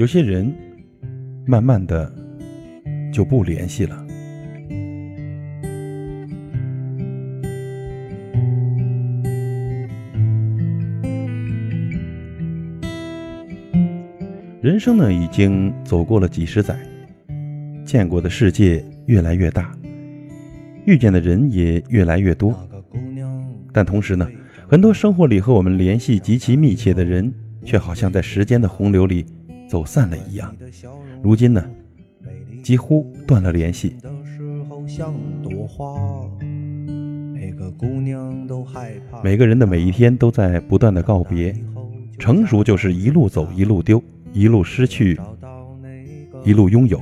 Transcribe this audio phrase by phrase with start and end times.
[0.00, 0.50] 有些人
[1.46, 2.10] 慢慢的
[3.12, 4.02] 就不联系了。
[14.62, 16.74] 人生呢，已经走过了几十载，
[17.84, 19.70] 见过的世界越来越大，
[20.86, 22.58] 遇见的人也越来越多。
[23.70, 24.26] 但同时呢，
[24.66, 27.30] 很多生活里和我们联系极其密切的人，
[27.66, 29.26] 却好像在时间的洪流里
[29.70, 30.52] 走散了一样。
[31.22, 31.64] 如今呢，
[32.60, 33.94] 几乎断了联系。
[39.22, 41.54] 每个人的每一天都在不断的告别，
[42.18, 44.02] 成熟就是一路走一路丢。
[44.32, 45.18] 一路失去，
[46.44, 47.00] 一路拥有，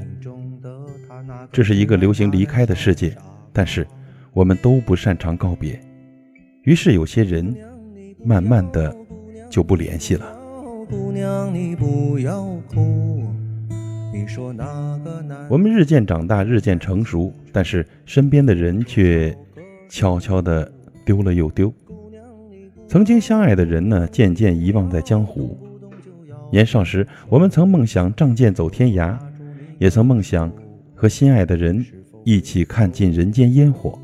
[1.52, 3.14] 这是一个流行离开的世界。
[3.52, 3.86] 但是，
[4.32, 5.78] 我们都不擅长告别，
[6.62, 7.54] 于是有些人
[8.24, 8.96] 慢慢的
[9.50, 10.37] 就不联系了。
[10.90, 13.22] 姑娘你不要哭
[14.10, 19.36] 你说那个我们日渐长大，日渐成熟，但是身边的人却
[19.90, 20.70] 悄悄的
[21.04, 21.72] 丢了又丢。
[22.86, 25.58] 曾经相爱的人呢，渐渐遗忘在江湖。
[26.50, 29.14] 年少时，我们曾梦想仗剑走天涯，
[29.78, 30.50] 也曾梦想
[30.94, 31.84] 和心爱的人
[32.24, 33.98] 一起看尽人间烟火。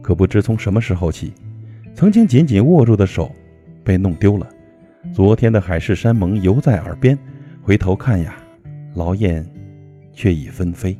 [0.00, 1.32] 可不知从什么时候起，
[1.92, 3.32] 曾经紧紧握住的手
[3.82, 4.46] 被弄丢了。
[5.10, 7.18] 昨天的海誓山盟犹在耳边，
[7.60, 8.36] 回头看呀，
[8.94, 9.44] 劳燕
[10.12, 10.96] 却已纷飞。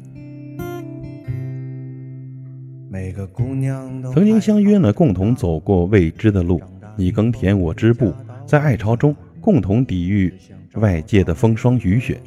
[4.13, 6.61] 曾经相约呢，共同走过未知的路，
[6.97, 8.13] 你耕田我织布，
[8.47, 9.15] 在爱巢中。
[9.41, 10.33] 共同抵御
[10.75, 12.21] 外界的风霜雨雪，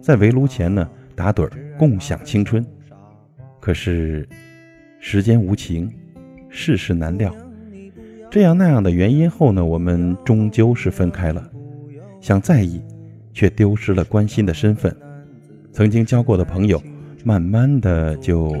[0.00, 2.64] 在围炉前呢打盹儿，共享青春。
[3.60, 4.26] 可是
[4.98, 5.92] 时间无情，
[6.48, 7.30] 世事难料，
[8.36, 11.50] 这样那样的原因后呢，我们终究是分开了。
[12.20, 12.82] 想在意，
[13.32, 14.94] 却丢失了关心的身份。
[15.72, 16.78] 曾经交过的朋友，
[17.24, 18.54] 慢慢的就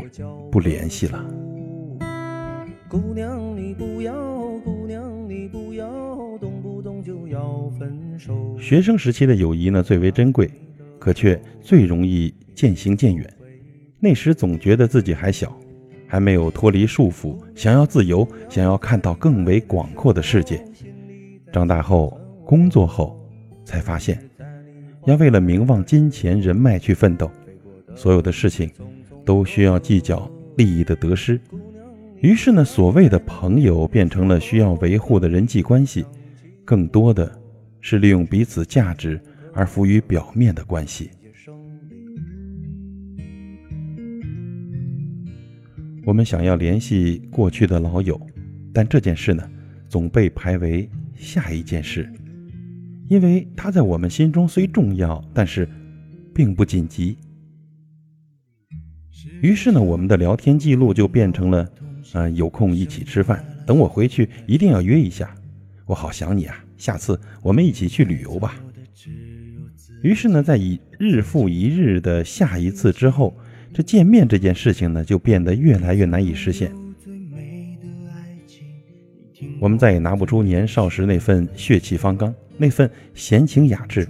[0.50, 1.22] 不联系了。
[2.88, 4.14] 姑娘，你不要。
[4.64, 5.86] 姑娘，你不要，
[6.38, 10.50] 动不动就要分手学生时期的友谊呢，最为珍贵，
[10.98, 13.30] 可却最容易渐行渐远。
[14.00, 15.54] 那时总觉得自己还小，
[16.06, 20.64] 还没有脱离束缚，想要自由，想要看到更为广阔的世界。
[21.52, 23.18] 长大后，工作后，
[23.64, 24.18] 才发现，
[25.04, 27.30] 要为了名望、金钱、人脉去奋斗，
[27.94, 28.70] 所有的事情
[29.24, 31.40] 都需要计较利益的得失。
[32.20, 36.04] 于是呢，所谓的朋友变成了需要维护的人际关系，
[36.64, 37.30] 更多的。
[37.82, 39.20] 是利用彼此价值
[39.54, 41.08] 而浮于表面的关系。
[46.06, 48.20] 我们想要联系过去的老友，
[48.72, 49.42] 但这件事呢，
[49.88, 52.08] 总被排为下一件事，
[53.08, 55.68] 因为他在我们心中虽重要，但是
[56.32, 57.16] 并不紧急。
[59.42, 61.68] 于是呢，我们的聊天记录就变成了：
[62.14, 65.34] 嗯，有空一起吃饭，等我回去一定要约一下，
[65.86, 66.64] 我好想你啊。
[66.76, 68.54] 下次我们一起去旅游吧。
[70.04, 73.36] 于是呢，在以日复一日的下一次之后，
[73.76, 76.72] 这见面这件事情呢，就变得越来越难以实现。
[79.60, 84.08] 我们再也拿不出年少时那份血气方刚、那份闲情雅致、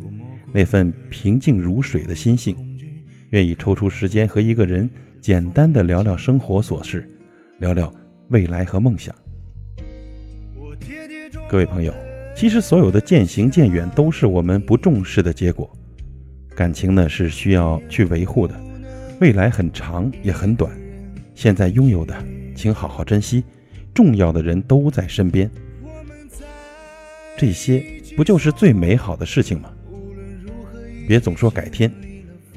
[0.52, 2.56] 那份平静如水的心性，
[3.30, 4.88] 愿意抽出时间和一个人
[5.20, 7.04] 简单的聊聊生活琐事，
[7.58, 7.92] 聊聊
[8.28, 9.12] 未来和梦想。
[11.48, 11.92] 各位朋友。
[12.36, 15.68] 其实，所有的渐行渐远都是我们不重视的结果。
[16.54, 18.54] 感情呢，是需要去维护的，
[19.20, 20.70] 未来很长也很短。
[21.34, 22.14] 现在拥有的，
[22.54, 23.42] 请好好珍惜。
[23.94, 25.50] 重要的人都在身边，
[27.38, 27.82] 这些
[28.14, 29.72] 不就是最美好的事情吗？
[31.08, 31.90] 别总说改天，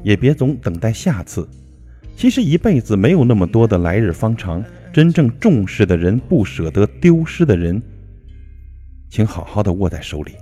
[0.04, 1.48] 也别总等待下次。
[2.18, 4.62] 其实一辈子没有那么多的来日方长，
[4.92, 7.82] 真正重视的人，不舍得丢失的人。
[9.10, 10.34] 请好好的握在手里。